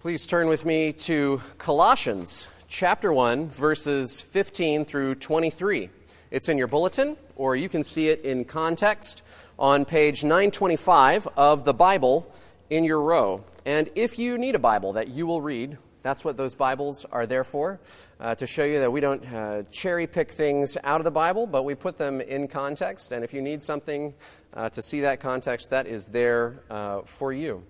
[0.00, 5.90] Please turn with me to Colossians chapter 1, verses 15 through 23.
[6.30, 9.22] It's in your bulletin, or you can see it in context
[9.58, 12.26] on page 925 of the Bible
[12.70, 13.44] in your row.
[13.66, 17.26] And if you need a Bible that you will read, that's what those Bibles are
[17.26, 17.78] there for,
[18.20, 21.46] uh, to show you that we don't uh, cherry pick things out of the Bible,
[21.46, 23.12] but we put them in context.
[23.12, 24.14] And if you need something
[24.54, 27.64] uh, to see that context, that is there uh, for you.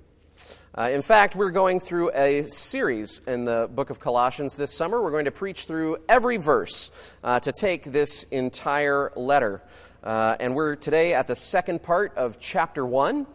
[0.72, 5.02] Uh, in fact, we're going through a series in the book of Colossians this summer.
[5.02, 6.92] We're going to preach through every verse
[7.24, 9.62] uh, to take this entire letter.
[10.04, 13.26] Uh, and we're today at the second part of chapter 1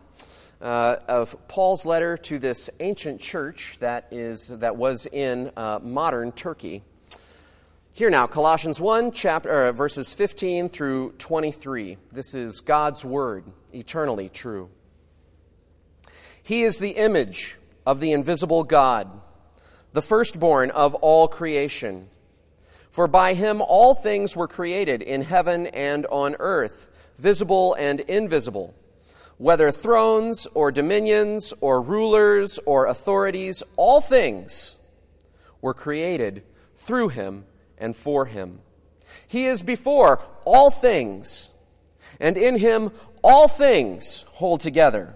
[0.61, 6.31] uh, of Paul's letter to this ancient church that, is, that was in uh, modern
[6.31, 6.83] Turkey.
[7.91, 11.97] Here now, Colossians 1, chapter, uh, verses 15 through 23.
[12.13, 14.70] This is God's word, eternally true.
[16.45, 19.09] He is the image of the invisible God,
[19.94, 22.08] the firstborn of all creation.
[22.92, 26.86] For by him all things were created in heaven and on earth,
[27.17, 28.75] visible and invisible,
[29.39, 34.75] whether thrones or dominions or rulers or authorities, all things
[35.62, 36.44] were created
[36.78, 37.45] through him
[37.80, 38.59] and for him.
[39.28, 41.50] He is before all things,
[42.19, 42.91] and in him
[43.23, 45.16] all things hold together.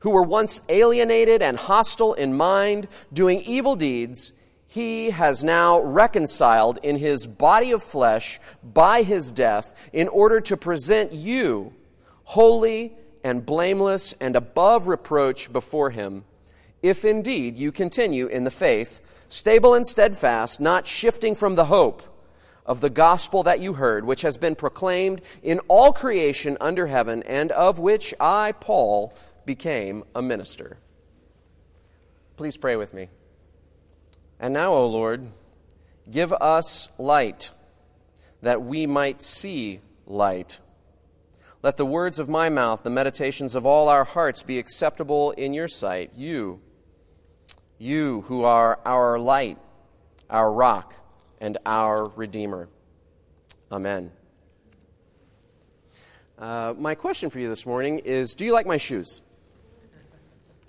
[0.00, 4.32] who were once alienated and hostile in mind, doing evil deeds,
[4.66, 10.56] he has now reconciled in his body of flesh by his death in order to
[10.56, 11.72] present you
[12.24, 16.24] holy and blameless and above reproach before him,
[16.82, 22.02] if indeed you continue in the faith, stable and steadfast, not shifting from the hope
[22.64, 27.22] of the gospel that you heard, which has been proclaimed in all creation under heaven,
[27.24, 29.12] and of which I, Paul,
[29.46, 30.78] became a minister.
[32.36, 33.08] Please pray with me.
[34.38, 35.28] And now, O Lord,
[36.10, 37.50] give us light
[38.42, 40.58] that we might see light.
[41.62, 45.52] Let the words of my mouth, the meditations of all our hearts be acceptable in
[45.52, 46.60] your sight, you,
[47.78, 49.58] you who are our light,
[50.30, 50.94] our rock,
[51.38, 52.68] and our Redeemer.
[53.70, 54.10] Amen.
[56.38, 59.20] Uh, my question for you this morning is Do you like my shoes?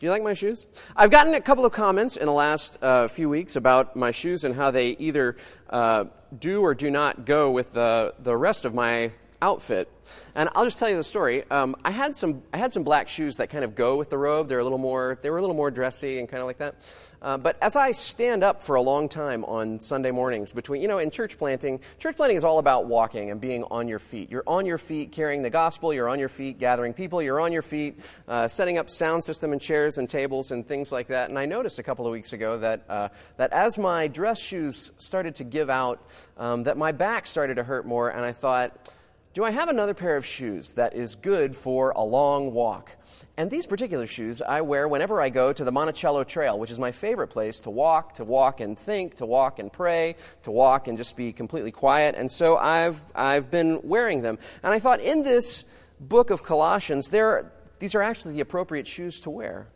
[0.02, 0.66] Do you like my shoes?
[0.96, 4.44] I've gotten a couple of comments in the last uh, few weeks about my shoes
[4.44, 5.38] and how they either
[5.70, 6.06] uh,
[6.40, 9.12] do or do not go with the, the rest of my
[9.42, 9.90] outfit.
[10.36, 11.44] And I'll just tell you the story.
[11.50, 14.18] Um, I had some I had some black shoes that kind of go with the
[14.18, 14.50] robe.
[14.50, 16.76] They're a little more they were a little more dressy and kind of like that.
[17.22, 20.88] Uh, but as I stand up for a long time on Sunday mornings, between, you
[20.88, 24.32] know, in church planting, church planting is all about walking and being on your feet.
[24.32, 27.52] You're on your feet carrying the gospel, you're on your feet gathering people, you're on
[27.52, 31.30] your feet uh, setting up sound system and chairs and tables and things like that.
[31.30, 34.92] And I noticed a couple of weeks ago that, uh, that as my dress shoes
[34.98, 36.04] started to give out,
[36.38, 38.90] um, that my back started to hurt more, and I thought,
[39.34, 42.92] do I have another pair of shoes that is good for a long walk?
[43.38, 46.78] And these particular shoes I wear whenever I go to the Monticello Trail, which is
[46.78, 50.90] my favorite place to walk, to walk and think, to walk and pray, to walk
[50.90, 52.16] and just be completely quiet.
[52.16, 54.38] And so I've, I've been wearing them.
[54.64, 55.64] And I thought in this
[56.00, 59.68] book of Colossians, there, these are actually the appropriate shoes to wear.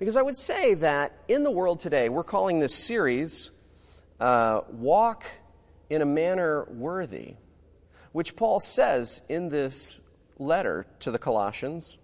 [0.00, 3.52] Because I would say that in the world today, we're calling this series
[4.18, 5.26] uh, Walk
[5.90, 7.36] in a Manner Worthy,
[8.12, 10.00] which Paul says in this
[10.38, 11.96] letter to the Colossians.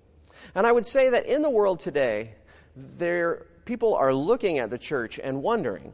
[0.55, 2.35] And I would say that in the world today,
[2.77, 5.93] there, people are looking at the church and wondering,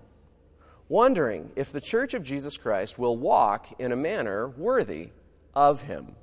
[0.88, 5.10] wondering if the church of Jesus Christ will walk in a manner worthy
[5.54, 6.16] of him.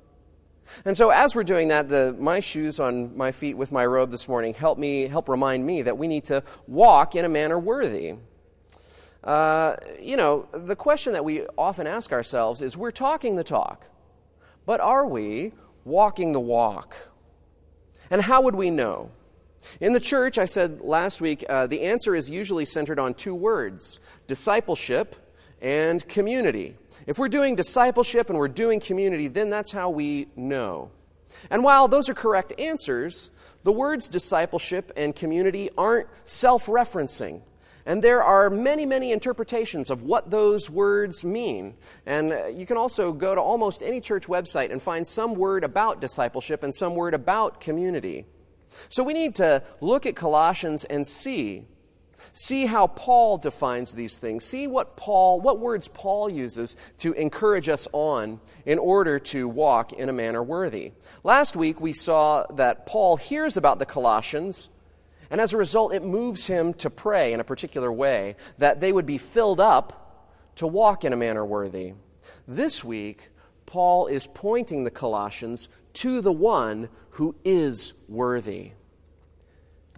[0.84, 4.10] And so, as we're doing that, the, my shoes on my feet with my robe
[4.12, 7.58] this morning help me, help remind me that we need to walk in a manner
[7.58, 8.14] worthy.
[9.22, 13.86] Uh, you know, the question that we often ask ourselves is we're talking the talk,
[14.64, 15.52] but are we
[15.84, 16.96] walking the walk?
[18.10, 19.10] And how would we know?
[19.80, 23.34] In the church, I said last week, uh, the answer is usually centered on two
[23.34, 25.16] words discipleship
[25.60, 26.76] and community.
[27.06, 30.90] If we're doing discipleship and we're doing community, then that's how we know.
[31.50, 33.30] And while those are correct answers,
[33.62, 37.42] the words discipleship and community aren't self referencing.
[37.86, 41.74] And there are many, many interpretations of what those words mean.
[42.06, 46.00] And you can also go to almost any church website and find some word about
[46.00, 48.26] discipleship and some word about community.
[48.88, 51.64] So we need to look at Colossians and see.
[52.32, 54.44] See how Paul defines these things.
[54.44, 59.92] See what Paul, what words Paul uses to encourage us on in order to walk
[59.92, 60.92] in a manner worthy.
[61.24, 64.68] Last week we saw that Paul hears about the Colossians
[65.30, 68.92] and as a result, it moves him to pray in a particular way that they
[68.92, 71.94] would be filled up to walk in a manner worthy.
[72.48, 73.28] This week,
[73.64, 78.72] Paul is pointing the Colossians to the one who is worthy.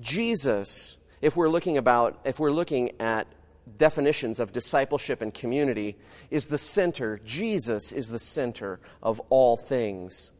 [0.01, 3.27] Jesus, if we're looking about if we're looking at
[3.79, 5.97] definitions of discipleship and community,
[6.31, 7.21] is the center.
[7.25, 10.33] Jesus is the center of all things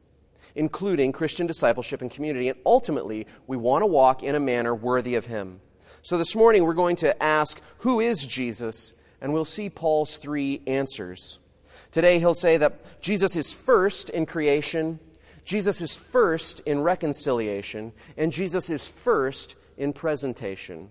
[0.55, 2.49] including Christian discipleship and community.
[2.49, 5.61] And ultimately, we want to walk in a manner worthy of Him.
[6.03, 8.95] So this morning, we're going to ask, Who is Jesus?
[9.21, 11.39] And we'll see Paul's three answers.
[11.93, 14.99] Today, he'll say that Jesus is first in creation,
[15.45, 20.91] Jesus is first in reconciliation, and Jesus is first in presentation.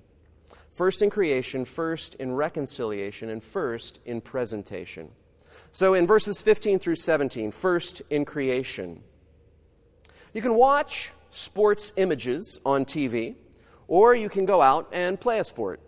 [0.71, 5.09] First in creation, first in reconciliation, and first in presentation.
[5.71, 9.03] So in verses 15 through 17, first in creation.
[10.33, 13.35] You can watch sports images on TV,
[13.87, 15.79] or you can go out and play a sport.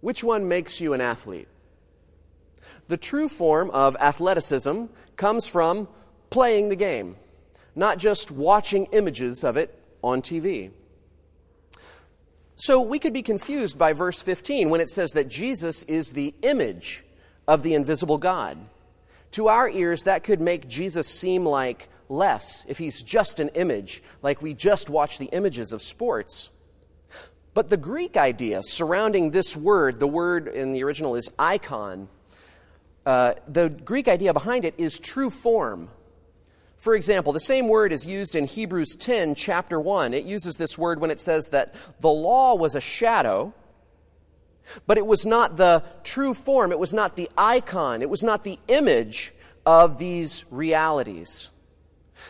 [0.00, 1.48] Which one makes you an athlete?
[2.88, 4.84] The true form of athleticism
[5.16, 5.88] comes from
[6.30, 7.16] playing the game,
[7.74, 10.70] not just watching images of it on TV.
[12.56, 16.34] So we could be confused by verse 15 when it says that Jesus is the
[16.42, 17.04] image
[17.46, 18.58] of the invisible God.
[19.32, 24.02] To our ears, that could make Jesus seem like less if he's just an image,
[24.22, 26.50] like we just watch the images of sports.
[27.54, 32.08] But the Greek idea surrounding this word, the word in the original is icon,
[33.06, 35.88] uh, the Greek idea behind it is true form.
[36.76, 40.12] For example, the same word is used in Hebrews 10, chapter 1.
[40.12, 43.54] It uses this word when it says that the law was a shadow,
[44.86, 48.44] but it was not the true form, it was not the icon, it was not
[48.44, 49.32] the image
[49.64, 51.50] of these realities.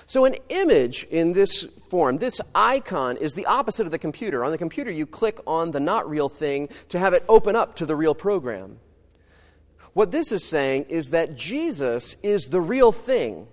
[0.07, 4.45] So, an image in this form, this icon, is the opposite of the computer.
[4.45, 7.77] On the computer, you click on the not real thing to have it open up
[7.77, 8.79] to the real program.
[9.93, 13.47] What this is saying is that Jesus is the real thing.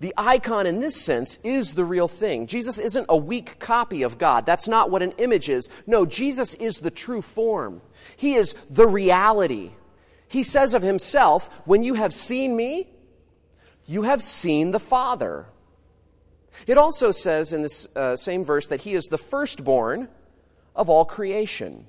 [0.00, 2.46] The icon in this sense is the real thing.
[2.46, 4.46] Jesus isn't a weak copy of God.
[4.46, 5.68] That's not what an image is.
[5.86, 7.80] No, Jesus is the true form.
[8.16, 9.70] He is the reality.
[10.28, 12.88] He says of himself, When you have seen me,
[13.86, 15.46] you have seen the Father.
[16.66, 20.08] It also says in this uh, same verse that he is the firstborn
[20.74, 21.86] of all creation.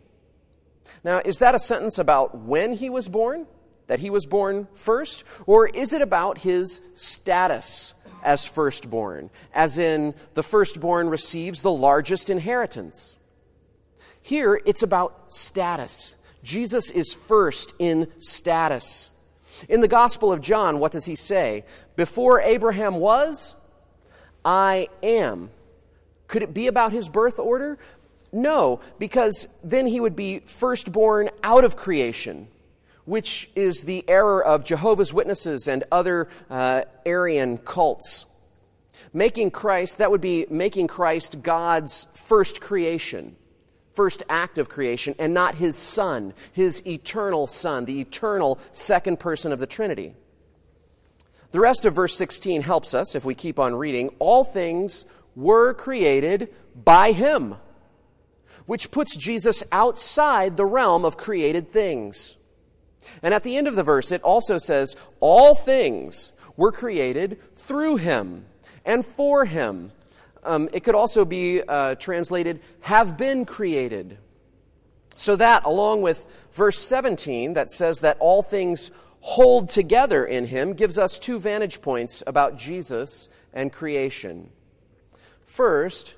[1.03, 3.45] Now, is that a sentence about when he was born?
[3.87, 5.23] That he was born first?
[5.45, 7.93] Or is it about his status
[8.23, 9.29] as firstborn?
[9.53, 13.17] As in, the firstborn receives the largest inheritance?
[14.21, 16.15] Here, it's about status.
[16.43, 19.11] Jesus is first in status.
[19.67, 21.65] In the Gospel of John, what does he say?
[21.95, 23.55] Before Abraham was,
[24.43, 25.49] I am.
[26.27, 27.77] Could it be about his birth order?
[28.31, 32.47] No, because then he would be firstborn out of creation,
[33.05, 38.25] which is the error of Jehovah's Witnesses and other uh, Arian cults.
[39.11, 43.35] Making Christ, that would be making Christ God's first creation,
[43.95, 49.51] first act of creation, and not his Son, his eternal Son, the eternal second person
[49.51, 50.13] of the Trinity.
[51.51, 54.09] The rest of verse 16 helps us if we keep on reading.
[54.19, 57.55] All things were created by him,
[58.65, 62.37] which puts Jesus outside the realm of created things.
[63.23, 67.95] And at the end of the verse, it also says, All things were created through
[67.97, 68.45] him
[68.85, 69.91] and for him.
[70.43, 74.17] Um, it could also be uh, translated, have been created.
[75.15, 78.91] So that, along with verse 17, that says that all things
[79.21, 84.49] hold together in him gives us two vantage points about Jesus and creation.
[85.45, 86.15] First,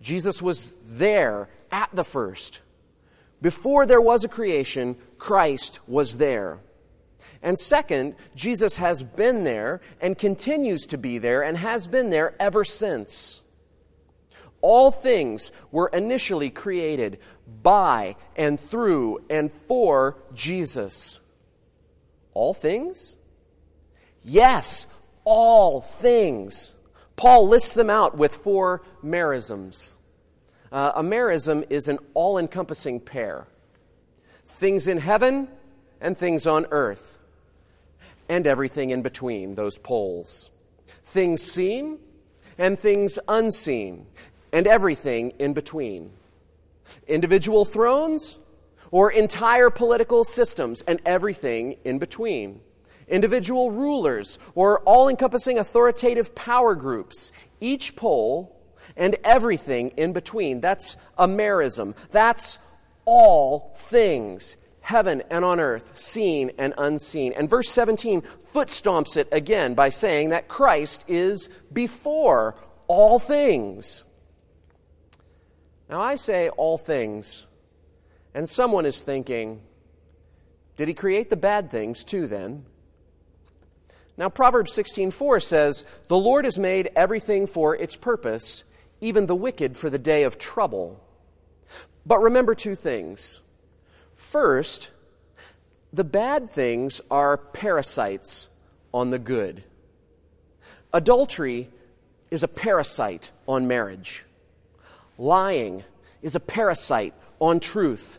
[0.00, 2.60] Jesus was there at the first.
[3.42, 6.58] Before there was a creation, Christ was there.
[7.42, 12.34] And second, Jesus has been there and continues to be there and has been there
[12.38, 13.40] ever since.
[14.60, 17.18] All things were initially created
[17.62, 21.19] by and through and for Jesus.
[22.34, 23.16] All things?
[24.24, 24.86] Yes,
[25.24, 26.74] all things.
[27.16, 29.94] Paul lists them out with four merisms.
[30.72, 33.46] Uh, a merism is an all encompassing pair.
[34.60, 35.48] things in heaven
[36.00, 37.18] and things on earth,
[38.28, 40.50] and everything in between those poles.
[41.06, 41.98] Things seen
[42.58, 44.06] and things unseen,
[44.52, 46.10] and everything in between.
[47.08, 48.36] Individual thrones
[48.90, 52.60] or entire political systems, and everything in between.
[53.08, 58.56] Individual rulers or all encompassing authoritative power groups, each pole
[58.96, 60.60] and everything in between.
[60.60, 61.96] That's a merism.
[62.10, 62.58] That's
[63.04, 67.32] all things, heaven and on earth, seen and unseen.
[67.32, 72.56] And verse 17 foot stomps it again by saying that Christ is before
[72.86, 74.04] all things.
[75.88, 77.46] Now, I say all things,
[78.34, 79.62] and someone is thinking,
[80.76, 82.64] did he create the bad things too then?
[84.16, 88.64] Now, Proverbs 16:4 says, "The Lord has made everything for its purpose,
[89.00, 91.00] even the wicked for the day of trouble."
[92.04, 93.40] But remember two things.
[94.14, 94.90] First,
[95.92, 98.48] the bad things are parasites
[98.92, 99.64] on the good.
[100.92, 101.70] Adultery
[102.30, 104.24] is a parasite on marriage.
[105.18, 105.84] Lying
[106.22, 108.18] is a parasite on truth.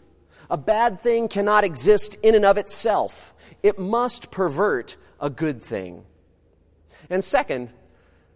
[0.49, 6.03] A bad thing cannot exist in and of itself, it must pervert a good thing.
[7.09, 7.69] And second,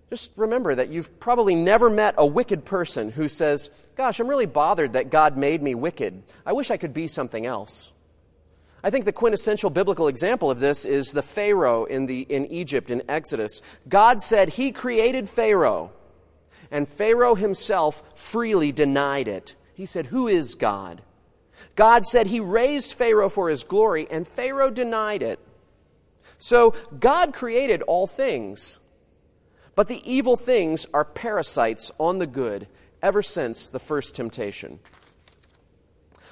[0.10, 4.46] just remember that you've probably never met a wicked person who says, Gosh, I'm really
[4.46, 6.22] bothered that God made me wicked.
[6.46, 7.92] I wish I could be something else.
[8.84, 12.92] I think the quintessential biblical example of this is the Pharaoh in, the, in Egypt
[12.92, 13.62] in Exodus.
[13.90, 15.92] God said he created Pharaoh,
[16.70, 19.56] and Pharaoh himself freely denied it.
[19.76, 21.02] He said, Who is God?
[21.76, 25.40] God said he raised Pharaoh for his glory, and Pharaoh denied it.
[26.38, 28.78] So God created all things,
[29.76, 32.68] but the evil things are parasites on the good
[33.02, 34.80] ever since the first temptation.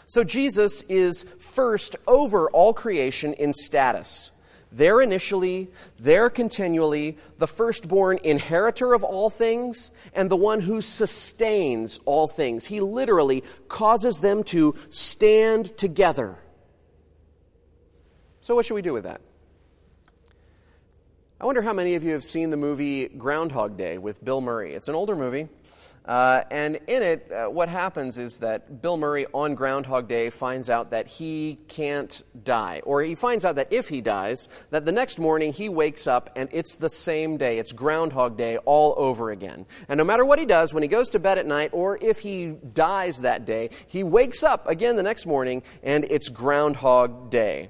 [0.08, 4.32] So Jesus is first over all creation in status.
[4.76, 12.00] There initially, there continually, the firstborn inheritor of all things, and the one who sustains
[12.06, 12.66] all things.
[12.66, 16.40] He literally causes them to stand together.
[18.42, 19.22] So, what should we do with that?
[21.40, 24.74] I wonder how many of you have seen the movie Groundhog Day with Bill Murray.
[24.74, 25.50] It's an older movie.
[26.06, 30.70] Uh, and in it, uh, what happens is that Bill Murray on Groundhog Day finds
[30.70, 32.82] out that he can't die.
[32.84, 36.30] Or he finds out that if he dies, that the next morning he wakes up
[36.36, 37.58] and it's the same day.
[37.58, 39.66] It's Groundhog Day all over again.
[39.88, 42.20] And no matter what he does, when he goes to bed at night or if
[42.20, 47.70] he dies that day, he wakes up again the next morning and it's Groundhog Day.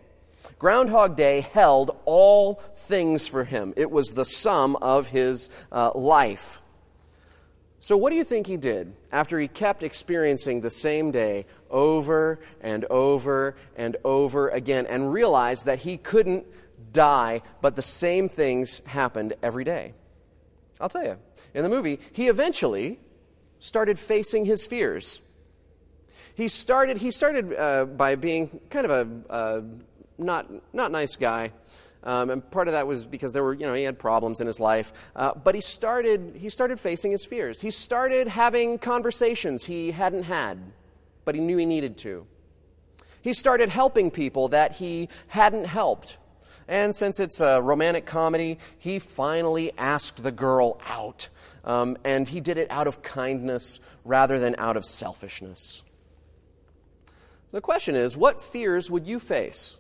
[0.58, 6.62] Groundhog Day held all things for him, it was the sum of his uh, life.
[7.84, 12.40] So, what do you think he did after he kept experiencing the same day over
[12.62, 16.46] and over and over again and realized that he couldn't
[16.94, 19.96] die, but the same things happened every day?
[20.80, 21.18] I'll tell you.
[21.54, 23.02] In the movie, he eventually
[23.60, 25.20] started facing his fears.
[26.36, 28.92] He started, he started uh, by being kind of
[29.30, 29.62] a uh,
[30.18, 31.52] not, not nice guy.
[32.04, 34.48] Um, and part of that was because there were, you know, he had problems in
[34.48, 34.92] his life.
[35.16, 37.62] Uh, but he started, he started facing his fears.
[37.62, 40.60] He started having conversations he hadn't had,
[41.24, 42.26] but he knew he needed to.
[43.22, 46.18] He started helping people that he hadn't helped.
[46.68, 51.30] And since it's a romantic comedy, he finally asked the girl out.
[51.64, 55.82] Um, and he did it out of kindness rather than out of selfishness.
[57.54, 59.78] The question is what fears would you face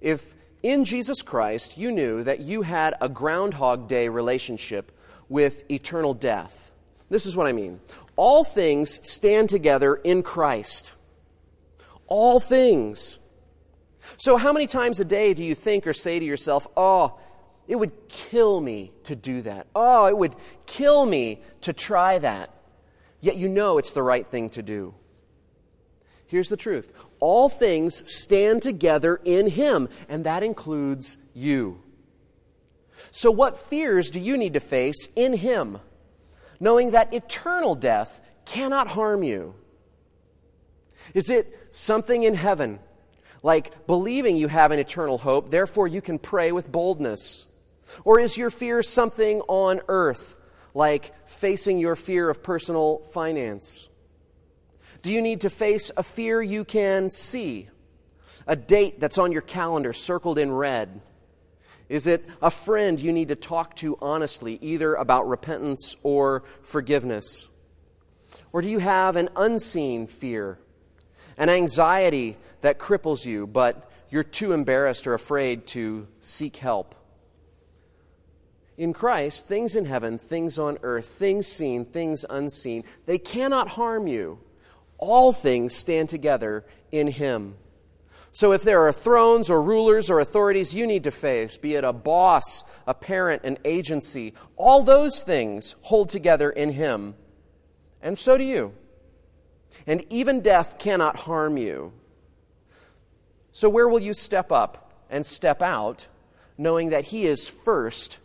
[0.00, 4.92] if in Jesus Christ, you knew that you had a Groundhog Day relationship
[5.28, 6.70] with eternal death.
[7.10, 7.80] This is what I mean.
[8.16, 10.92] All things stand together in Christ.
[12.06, 13.18] All things.
[14.16, 17.18] So, how many times a day do you think or say to yourself, Oh,
[17.66, 19.66] it would kill me to do that?
[19.74, 20.34] Oh, it would
[20.66, 22.50] kill me to try that.
[23.20, 24.94] Yet you know it's the right thing to do.
[26.28, 31.82] Here's the truth all things stand together in Him, and that includes you.
[33.10, 35.78] So, what fears do you need to face in Him,
[36.60, 39.54] knowing that eternal death cannot harm you?
[41.14, 42.78] Is it something in heaven,
[43.42, 47.46] like believing you have an eternal hope, therefore you can pray with boldness?
[48.04, 50.36] Or is your fear something on earth,
[50.74, 53.87] like facing your fear of personal finance?
[55.02, 57.68] Do you need to face a fear you can see?
[58.46, 61.00] A date that's on your calendar circled in red?
[61.88, 67.48] Is it a friend you need to talk to honestly, either about repentance or forgiveness?
[68.52, 70.58] Or do you have an unseen fear?
[71.38, 76.94] an anxiety that cripples you, but you're too embarrassed or afraid to seek help.
[78.76, 84.06] In Christ, things in heaven, things on earth, things seen, things unseen, they cannot harm
[84.06, 84.38] you.
[84.98, 87.54] All things stand together in Him.
[88.30, 91.84] So if there are thrones or rulers or authorities you need to face, be it
[91.84, 97.14] a boss, a parent, an agency, all those things hold together in Him.
[98.02, 98.74] And so do you.
[99.86, 101.92] And even death cannot harm you.
[103.52, 106.06] So where will you step up and step out,
[106.56, 108.18] knowing that He is first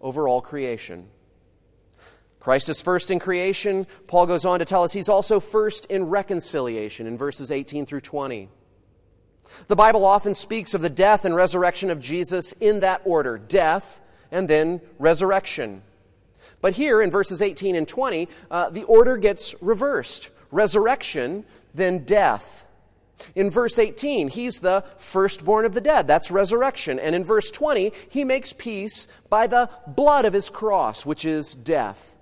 [0.00, 1.08] over all creation?
[2.40, 3.86] Christ is first in creation.
[4.06, 8.00] Paul goes on to tell us he's also first in reconciliation in verses 18 through
[8.00, 8.48] 20.
[9.68, 14.00] The Bible often speaks of the death and resurrection of Jesus in that order death
[14.30, 15.82] and then resurrection.
[16.60, 21.44] But here in verses 18 and 20, uh, the order gets reversed resurrection,
[21.74, 22.66] then death.
[23.34, 26.06] In verse 18, he's the firstborn of the dead.
[26.06, 26.98] That's resurrection.
[26.98, 31.54] And in verse 20, he makes peace by the blood of his cross, which is
[31.54, 32.18] death.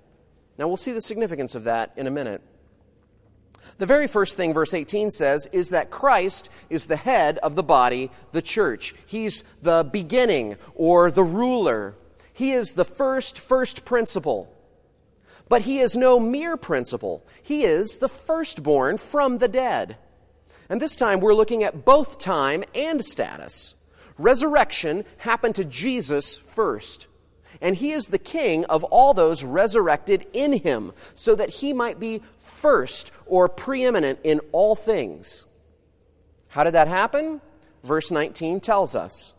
[0.59, 2.41] Now we'll see the significance of that in a minute.
[3.77, 7.63] The very first thing verse 18 says is that Christ is the head of the
[7.63, 8.93] body, the church.
[9.05, 11.95] He's the beginning or the ruler.
[12.33, 14.53] He is the first, first principle.
[15.47, 17.25] But he is no mere principle.
[17.41, 19.95] He is the firstborn from the dead.
[20.67, 23.75] And this time we're looking at both time and status.
[24.17, 27.07] Resurrection happened to Jesus first.
[27.61, 31.99] And he is the king of all those resurrected in him, so that he might
[31.99, 35.45] be first or preeminent in all things.
[36.49, 37.41] How did that happen?
[37.83, 39.33] Verse 19 tells us.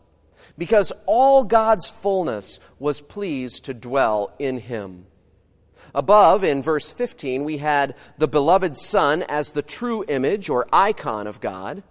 [0.57, 5.05] Because all God's fullness was pleased to dwell in him.
[5.93, 11.27] Above, in verse 15, we had the beloved Son as the true image or icon
[11.27, 11.83] of God.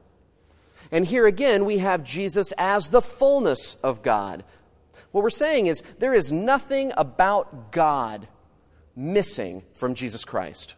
[0.93, 4.45] And here again, we have Jesus as the fullness of God.
[5.13, 8.29] What we're saying is there is nothing about God
[8.95, 10.75] missing from Jesus Christ.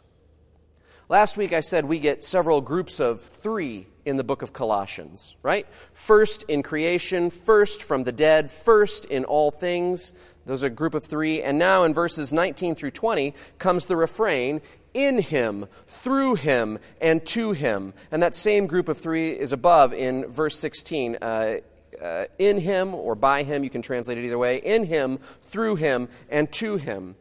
[1.09, 5.37] Last week I said we get several groups of three in the book of Colossians,
[5.43, 5.67] right?
[5.93, 10.13] First in creation, first from the dead, first in all things.
[10.47, 11.43] Those are a group of three.
[11.43, 14.63] And now in verses 19 through 20 comes the refrain
[14.95, 17.95] in him, through him, and to him.
[18.11, 21.17] And that same group of three is above in verse 16.
[21.21, 21.57] Uh,
[22.03, 24.59] uh, in him or by him, you can translate it either way.
[24.59, 27.17] In him, through him, and to him.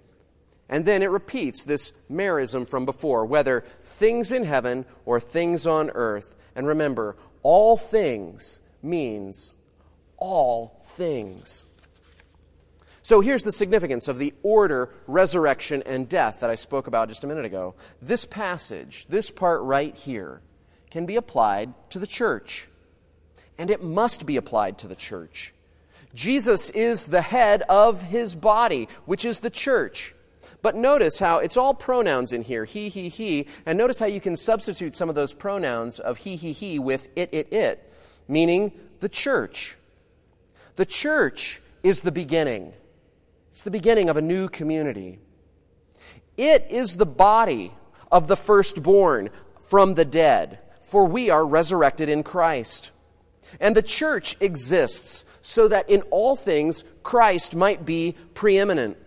[0.67, 5.89] And then it repeats this merism from before, whether things in heaven or things on
[5.91, 6.35] earth.
[6.55, 9.53] And remember, all things means
[10.17, 11.65] all things.
[13.03, 17.23] So here's the significance of the order, resurrection, and death that I spoke about just
[17.23, 17.75] a minute ago.
[18.01, 20.41] This passage, this part right here,
[20.91, 22.67] can be applied to the church.
[23.61, 25.53] And it must be applied to the church.
[26.15, 30.15] Jesus is the head of his body, which is the church.
[30.63, 33.45] But notice how it's all pronouns in here he, he, he.
[33.67, 37.07] And notice how you can substitute some of those pronouns of he, he, he with
[37.15, 37.93] it, it, it,
[38.27, 39.77] meaning the church.
[40.75, 42.73] The church is the beginning,
[43.51, 45.19] it's the beginning of a new community.
[46.35, 47.73] It is the body
[48.11, 49.29] of the firstborn
[49.67, 52.89] from the dead, for we are resurrected in Christ.
[53.59, 58.97] And the church exists so that in all things Christ might be preeminent.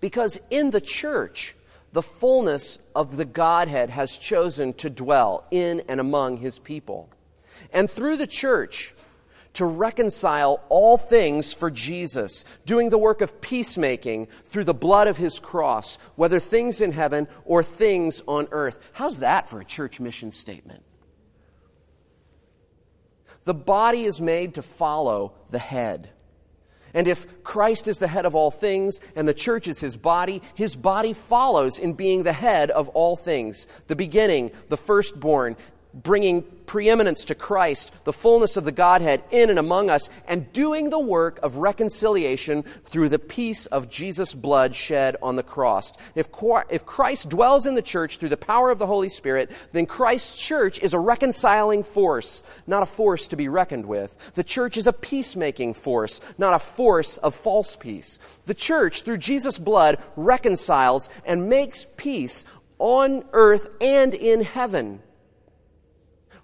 [0.00, 1.54] Because in the church,
[1.92, 7.08] the fullness of the Godhead has chosen to dwell in and among his people.
[7.72, 8.94] And through the church,
[9.54, 15.16] to reconcile all things for Jesus, doing the work of peacemaking through the blood of
[15.16, 18.78] his cross, whether things in heaven or things on earth.
[18.92, 20.84] How's that for a church mission statement?
[23.44, 26.10] The body is made to follow the head.
[26.94, 30.42] And if Christ is the head of all things and the church is his body,
[30.54, 35.56] his body follows in being the head of all things, the beginning, the firstborn,
[36.02, 40.90] bringing preeminence to Christ, the fullness of the Godhead in and among us, and doing
[40.90, 45.92] the work of reconciliation through the peace of Jesus' blood shed on the cross.
[46.14, 50.38] If, Christ dwells in the church through the power of the Holy Spirit, then Christ's
[50.38, 54.34] church is a reconciling force, not a force to be reckoned with.
[54.34, 58.18] The church is a peacemaking force, not a force of false peace.
[58.44, 62.44] The church, through Jesus' blood, reconciles and makes peace
[62.78, 65.00] on earth and in heaven.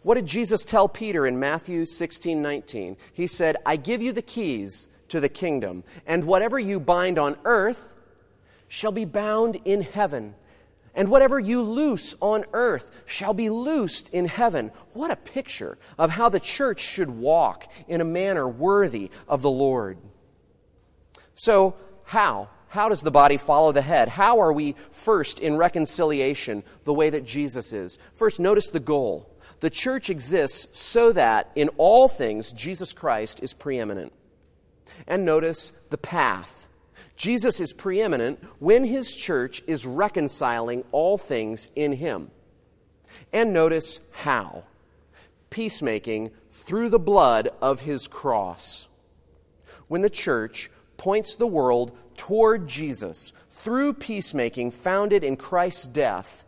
[0.04, 2.96] What did Jesus tell Peter in Matthew 16 19?
[3.12, 7.36] He said, I give you the keys to the kingdom, and whatever you bind on
[7.44, 7.90] earth
[8.68, 10.34] shall be bound in heaven,
[10.94, 14.70] And whatever you loose on earth shall be loosed in heaven.
[14.92, 19.50] What a picture of how the church should walk in a manner worthy of the
[19.50, 19.98] Lord.
[21.34, 22.50] So, how?
[22.68, 24.08] How does the body follow the head?
[24.08, 27.98] How are we first in reconciliation the way that Jesus is?
[28.14, 29.33] First, notice the goal.
[29.64, 34.12] The church exists so that in all things Jesus Christ is preeminent.
[35.07, 36.66] And notice the path.
[37.16, 42.31] Jesus is preeminent when his church is reconciling all things in him.
[43.33, 44.64] And notice how.
[45.48, 48.87] Peacemaking through the blood of his cross.
[49.88, 56.44] When the church points the world toward Jesus through peacemaking founded in Christ's death,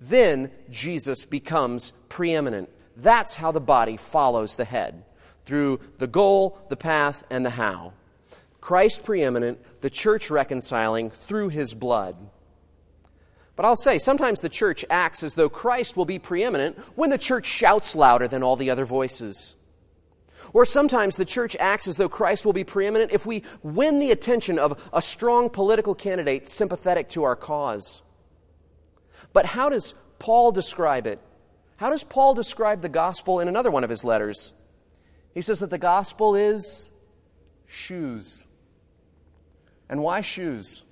[0.00, 2.68] then Jesus becomes preeminent.
[2.96, 5.04] That's how the body follows the head
[5.44, 7.92] through the goal, the path, and the how.
[8.60, 12.16] Christ preeminent, the church reconciling through his blood.
[13.56, 17.18] But I'll say, sometimes the church acts as though Christ will be preeminent when the
[17.18, 19.54] church shouts louder than all the other voices.
[20.52, 24.10] Or sometimes the church acts as though Christ will be preeminent if we win the
[24.10, 28.02] attention of a strong political candidate sympathetic to our cause.
[29.34, 31.20] But how does Paul describe it?
[31.76, 34.54] How does Paul describe the gospel in another one of his letters?
[35.34, 36.88] He says that the gospel is
[37.66, 38.46] shoes.
[39.90, 40.82] And why shoes?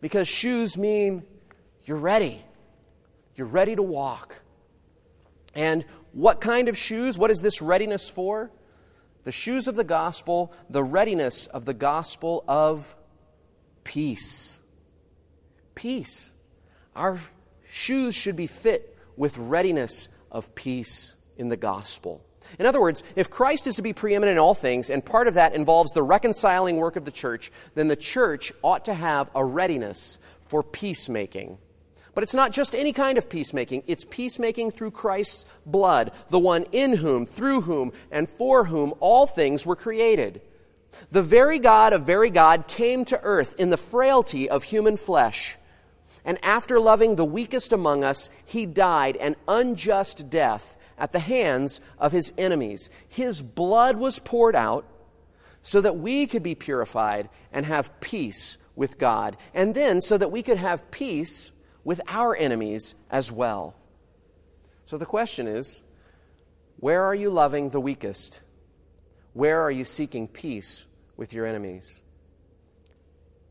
[0.00, 1.24] Because shoes mean
[1.84, 2.44] you're ready.
[3.34, 4.36] You're ready to walk.
[5.54, 7.16] And what kind of shoes?
[7.16, 8.50] What is this readiness for?
[9.24, 12.94] The shoes of the gospel, the readiness of the gospel of
[13.84, 14.58] peace.
[15.74, 16.30] Peace.
[16.94, 17.18] Our
[17.74, 22.24] shoes should be fit with readiness of peace in the gospel.
[22.56, 25.34] In other words, if Christ is to be preeminent in all things, and part of
[25.34, 29.44] that involves the reconciling work of the church, then the church ought to have a
[29.44, 31.58] readiness for peacemaking.
[32.14, 36.66] But it's not just any kind of peacemaking, it's peacemaking through Christ's blood, the one
[36.70, 40.40] in whom, through whom, and for whom all things were created.
[41.10, 45.58] The very God of very God came to earth in the frailty of human flesh.
[46.24, 51.80] And after loving the weakest among us, he died an unjust death at the hands
[51.98, 52.88] of his enemies.
[53.08, 54.86] His blood was poured out
[55.62, 59.36] so that we could be purified and have peace with God.
[59.52, 61.50] And then so that we could have peace
[61.84, 63.74] with our enemies as well.
[64.84, 65.82] So the question is
[66.78, 68.40] where are you loving the weakest?
[69.32, 70.84] Where are you seeking peace
[71.16, 72.00] with your enemies?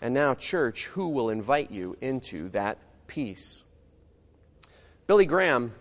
[0.02, 2.78] And now, church, who will invite you into that
[3.08, 3.62] peace?
[5.08, 5.74] Billy Graham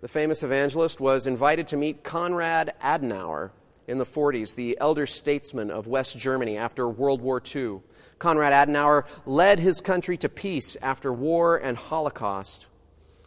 [0.00, 3.50] the famous evangelist, was invited to meet Konrad Adenauer
[3.86, 7.80] in the 40s, the elder statesman of West Germany after World War II.
[8.18, 12.66] Konrad Adenauer led his country to peace after war and Holocaust.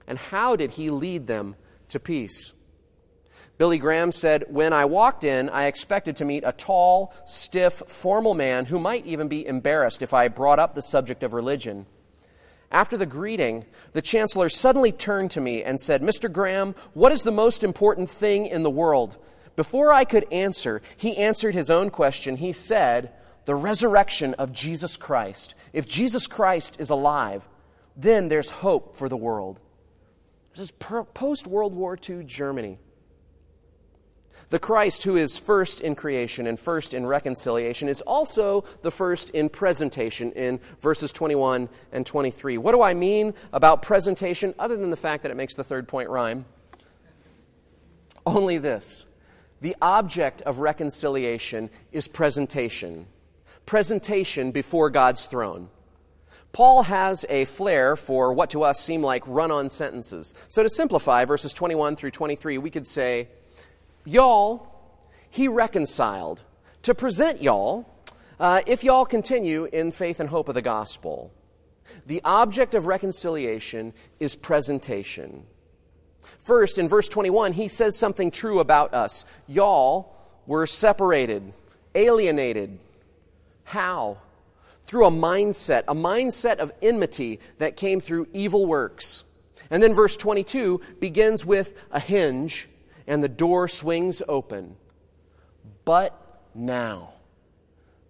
[0.08, 1.56] And how did he lead them
[1.90, 2.52] to peace?
[3.64, 8.34] Billy Graham said, When I walked in, I expected to meet a tall, stiff, formal
[8.34, 11.86] man who might even be embarrassed if I brought up the subject of religion.
[12.74, 16.30] After the greeting, the chancellor suddenly turned to me and said, Mr.
[16.30, 19.16] Graham, what is the most important thing in the world?
[19.56, 22.36] Before I could answer, he answered his own question.
[22.36, 23.14] He said,
[23.46, 25.56] The resurrection of Jesus Christ.
[25.72, 27.48] If Jesus Christ is alive,
[27.96, 29.62] then there's hope for the world.
[30.52, 32.78] This is post World War II Germany.
[34.50, 39.30] The Christ who is first in creation and first in reconciliation is also the first
[39.32, 42.58] in presentation in verses 21 and 23.
[42.58, 45.88] What do I mean about presentation other than the fact that it makes the third
[45.88, 46.46] point rhyme?
[48.26, 49.06] Only this
[49.62, 53.08] the object of reconciliation is presentation,
[53.66, 55.70] presentation before God's throne.
[56.52, 60.36] Paul has a flair for what to us seem like run on sentences.
[60.50, 63.30] So, to simplify verses 21 through 23, we could say,
[64.06, 64.68] y'all,
[65.30, 66.44] he reconciled
[66.84, 67.90] to present y'all
[68.40, 71.32] uh, if y'all continue in faith and hope of the gospel.
[72.06, 75.46] The object of reconciliation is presentation.
[76.44, 79.26] First, in verse 21, he says something true about us.
[79.48, 81.54] Y'all were separated,
[81.96, 82.80] alienated.
[83.64, 84.18] How?
[84.86, 89.24] Through a mindset, a mindset of enmity that came through evil works.
[89.70, 92.68] And then verse 22 begins with a hinge
[93.08, 94.76] and the door swings open.
[95.86, 96.18] But
[96.54, 97.14] now.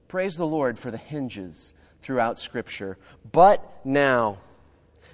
[0.07, 2.97] Praise the Lord for the hinges throughout Scripture.
[3.31, 4.39] But now.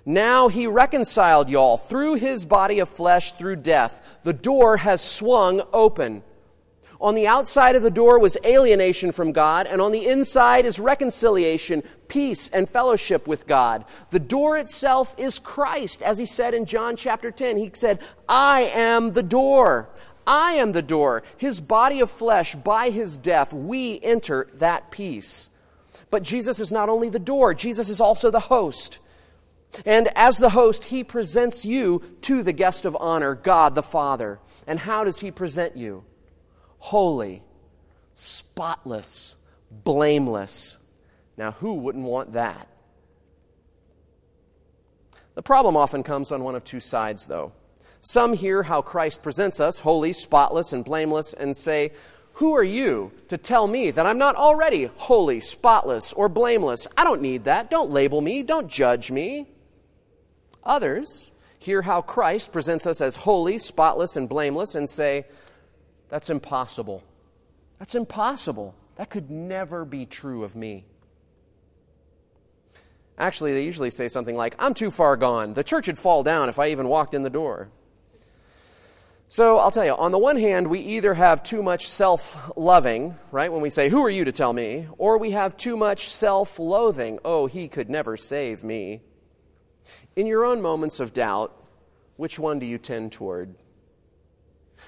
[0.06, 4.20] Now he reconciled y'all through his body of flesh through death.
[4.24, 6.24] The door has swung open.
[7.02, 10.80] On the outside of the door was alienation from God, and on the inside is
[10.80, 13.86] reconciliation, peace, and fellowship with God.
[14.12, 17.56] The door itself is Christ, as he said in John chapter 10.
[17.56, 19.90] He said, I am the door.
[20.28, 21.24] I am the door.
[21.38, 25.50] His body of flesh, by his death, we enter that peace.
[26.12, 29.00] But Jesus is not only the door, Jesus is also the host.
[29.86, 34.40] And as the host, he presents you to the guest of honor, God the Father.
[34.68, 36.04] And how does he present you?
[36.80, 37.44] Holy,
[38.16, 39.36] spotless,
[39.72, 40.78] blameless.
[41.38, 42.68] Now, who wouldn't want that?
[45.36, 47.54] The problem often comes on one of two sides, though.
[48.02, 51.92] Some hear how Christ presents us, holy, spotless, and blameless, and say,
[52.34, 56.88] Who are you to tell me that I'm not already holy, spotless, or blameless?
[56.98, 57.70] I don't need that.
[57.70, 58.44] Don't label me.
[58.44, 59.48] Don't judge me.
[60.64, 65.26] Others hear how Christ presents us as holy, spotless, and blameless and say,
[66.10, 67.04] That's impossible.
[67.78, 68.76] That's impossible.
[68.96, 70.86] That could never be true of me.
[73.18, 75.54] Actually, they usually say something like, I'm too far gone.
[75.54, 77.70] The church would fall down if I even walked in the door.
[79.32, 83.16] So I'll tell you, on the one hand, we either have too much self loving,
[83.32, 84.88] right, when we say, Who are you to tell me?
[84.98, 87.20] Or we have too much self loathing.
[87.24, 89.02] Oh, he could never save me.
[90.16, 91.56] In your own moments of doubt,
[92.16, 93.54] which one do you tend toward?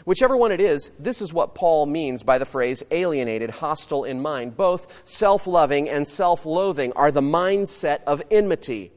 [0.06, 4.22] Whichever one it is, this is what Paul means by the phrase alienated, hostile in
[4.22, 4.58] mind.
[4.58, 8.92] Both self loving and self loathing are the mindset of enmity.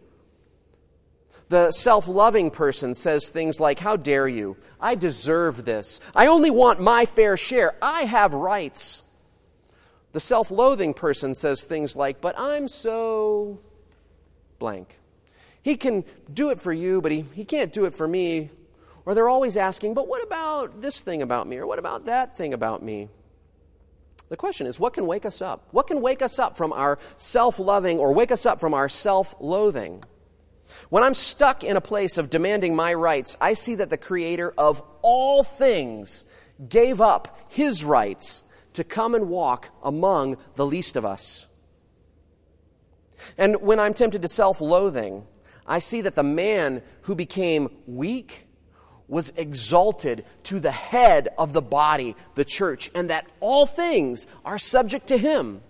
[1.48, 4.56] The self loving person says things like, How dare you?
[4.80, 6.00] I deserve this.
[6.14, 7.74] I only want my fair share.
[7.82, 9.02] I have rights.
[10.12, 13.60] The self loathing person says things like, But I'm so
[14.58, 14.98] blank.
[15.62, 18.50] He can do it for you, but he, he can't do it for me.
[19.06, 21.56] Or they're always asking, but what about this thing about me?
[21.58, 23.08] Or what about that thing about me?
[24.30, 25.68] The question is, what can wake us up?
[25.70, 28.88] What can wake us up from our self loving or wake us up from our
[28.88, 30.02] self loathing?
[30.88, 34.54] When I'm stuck in a place of demanding my rights, I see that the Creator
[34.56, 36.24] of all things
[36.68, 41.46] gave up His rights to come and walk among the least of us.
[43.36, 45.26] And when I'm tempted to self loathing,
[45.66, 48.43] I see that the man who became weak
[49.08, 54.58] was exalted to the head of the body, the church, and that all things are
[54.58, 55.60] subject to him.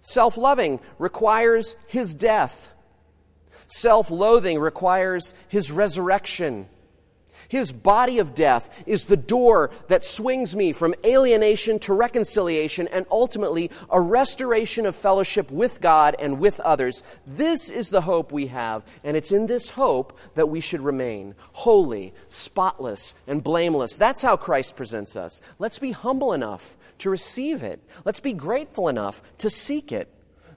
[0.00, 2.68] Self loving requires his death,
[3.68, 6.68] self loathing requires his resurrection.
[7.52, 13.04] His body of death is the door that swings me from alienation to reconciliation and
[13.10, 17.02] ultimately a restoration of fellowship with God and with others.
[17.26, 21.34] This is the hope we have, and it's in this hope that we should remain
[21.52, 23.96] holy, spotless, and blameless.
[23.96, 25.42] That's how Christ presents us.
[25.58, 30.08] Let's be humble enough to receive it, let's be grateful enough to seek it.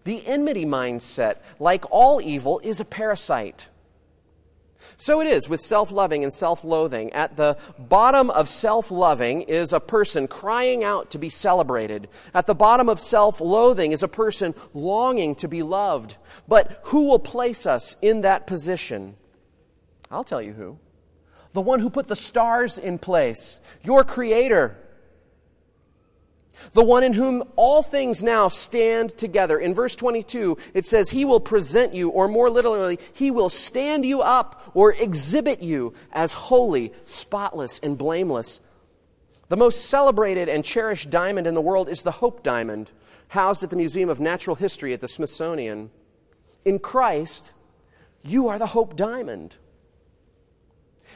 [0.05, 3.67] The enmity mindset, like all evil, is a parasite.
[4.97, 7.11] So it is with self loving and self loathing.
[7.13, 12.09] At the bottom of self loving is a person crying out to be celebrated.
[12.33, 16.17] At the bottom of self loathing is a person longing to be loved.
[16.47, 19.15] But who will place us in that position?
[20.11, 20.79] I'll tell you who.
[21.53, 24.77] The one who put the stars in place, your Creator
[26.73, 29.57] the one in whom all things now stand together.
[29.57, 34.05] In verse 22, it says, He will present you, or more literally, He will stand
[34.05, 38.59] you up or exhibit you as holy, spotless, and blameless.
[39.47, 42.89] The most celebrated and cherished diamond in the world is the Hope Diamond,
[43.27, 45.91] housed at the Museum of Natural History at the Smithsonian.
[46.63, 47.53] In Christ,
[48.23, 49.57] you are the Hope Diamond.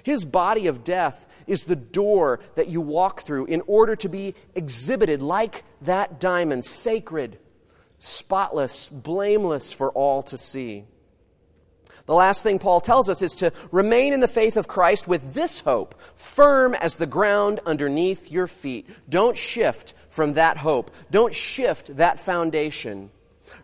[0.04, 4.36] His body of death is the door that you walk through in order to be
[4.56, 7.38] exhibited like that diamond, sacred,
[7.98, 10.86] spotless, blameless for all to see.
[12.06, 15.34] The last thing Paul tells us is to remain in the faith of Christ with
[15.34, 18.90] this hope, firm as the ground underneath your feet.
[19.08, 20.92] Don't shift from that hope.
[21.12, 23.12] Don't shift that foundation.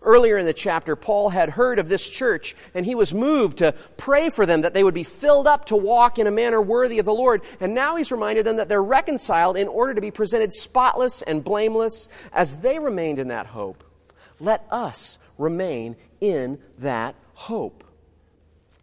[0.02, 3.74] Earlier in the chapter, Paul had heard of this church and he was moved to
[3.98, 7.00] pray for them that they would be filled up to walk in a manner worthy
[7.00, 7.41] of the Lord.
[7.60, 11.43] And now he's reminded them that they're reconciled in order to be presented spotless and
[11.43, 13.84] blameless as they remained in that hope.
[14.39, 17.84] Let us remain in that hope.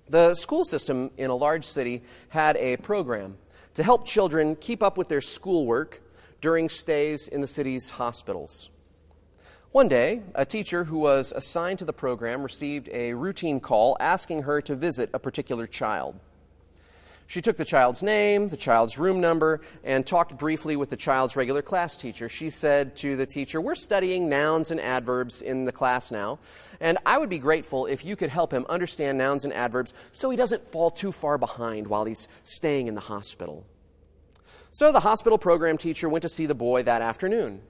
[0.08, 3.36] The school system in a large city had a program
[3.74, 6.02] to help children keep up with their schoolwork
[6.40, 8.68] during stays in the city's hospitals.
[9.72, 14.42] One day, a teacher who was assigned to the program received a routine call asking
[14.42, 16.20] her to visit a particular child.
[17.26, 21.36] She took the child's name, the child's room number, and talked briefly with the child's
[21.36, 22.28] regular class teacher.
[22.28, 26.38] She said to the teacher, We're studying nouns and adverbs in the class now,
[26.78, 30.28] and I would be grateful if you could help him understand nouns and adverbs so
[30.28, 33.64] he doesn't fall too far behind while he's staying in the hospital.
[34.70, 37.62] So the hospital program teacher went to see the boy that afternoon.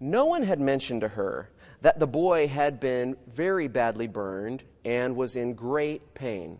[0.00, 5.16] No one had mentioned to her that the boy had been very badly burned and
[5.16, 6.58] was in great pain.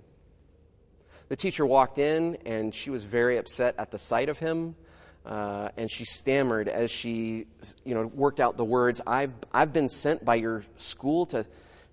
[1.29, 4.75] The teacher walked in, and she was very upset at the sight of him.
[5.27, 7.47] Uh, and she stammered as she
[7.85, 11.45] you know, worked out the words I've, I've been sent by your school to,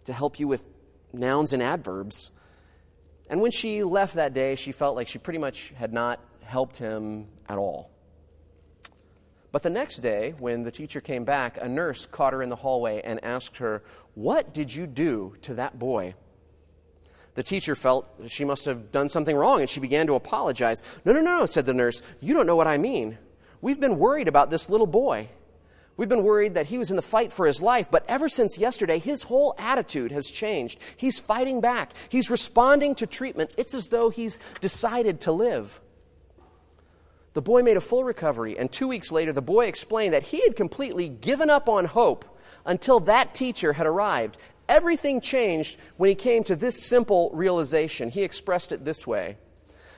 [0.05, 0.65] to help you with
[1.12, 2.31] nouns and adverbs.
[3.29, 6.77] And when she left that day, she felt like she pretty much had not helped
[6.77, 7.89] him at all.
[9.56, 12.58] But the next day, when the teacher came back, a nurse caught her in the
[12.58, 16.15] hallway and asked her, What did you do to that boy?
[17.36, 20.84] The teacher felt she must have done something wrong and she began to apologize.
[21.06, 22.02] No, no, no, said the nurse.
[22.20, 23.18] You don't know what I mean.
[23.62, 25.30] We've been worried about this little boy.
[25.96, 28.58] We've been worried that he was in the fight for his life, but ever since
[28.58, 30.82] yesterday, his whole attitude has changed.
[30.98, 31.94] He's fighting back.
[32.10, 33.54] He's responding to treatment.
[33.56, 35.80] It's as though he's decided to live.
[37.36, 40.41] The boy made a full recovery, and two weeks later, the boy explained that he
[40.41, 42.26] had completely given up on hope
[42.65, 48.10] until that teacher had arrived Everything changed when he came to this simple realization.
[48.10, 49.38] He expressed it this way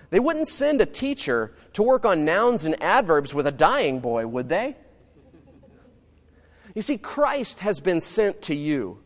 [0.09, 4.27] They wouldn't send a teacher to work on nouns and adverbs with a dying boy,
[4.27, 4.75] would they?
[6.75, 8.99] You see, Christ has been sent to you,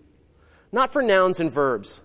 [0.71, 2.01] not for nouns and verbs,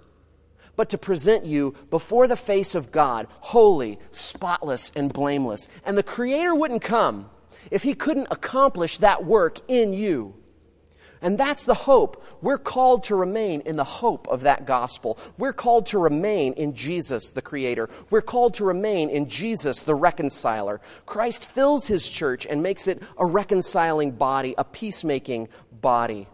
[0.77, 5.69] but to present you before the face of God, holy, spotless, and blameless.
[5.85, 7.31] And the Creator wouldn't come
[7.71, 10.35] if He couldn't accomplish that work in you.
[11.23, 12.23] And that's the hope.
[12.43, 15.19] We're called to remain in the hope of that gospel.
[15.39, 17.89] We're called to remain in Jesus, the Creator.
[18.11, 20.81] We're called to remain in Jesus, the reconciler.
[21.07, 26.29] Christ fills his church and makes it a reconciling body, a peacemaking body.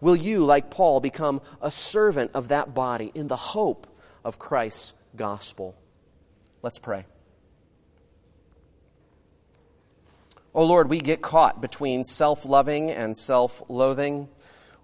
[0.00, 3.86] Will you, like Paul, become a servant of that body in the hope
[4.24, 5.74] of Christ's gospel?
[6.62, 7.06] Let's pray.
[10.54, 14.28] Oh Lord, we get caught between self loving and self loathing.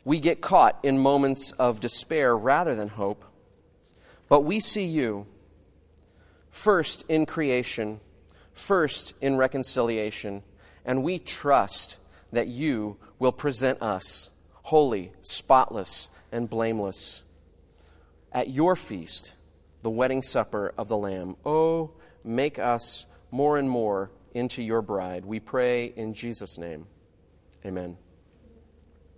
[0.05, 3.24] We get caught in moments of despair rather than hope.
[4.29, 5.27] But we see you
[6.50, 8.00] first in creation,
[8.53, 10.42] first in reconciliation,
[10.85, 11.98] and we trust
[12.33, 14.31] that you will present us
[14.64, 17.22] holy, spotless, and blameless
[18.33, 19.37] at your feast,
[19.83, 21.37] the wedding supper of the Lamb.
[21.44, 21.92] Oh,
[22.24, 25.24] make us more and more into your bride.
[25.24, 26.87] We pray in Jesus' name.
[27.64, 27.96] Amen.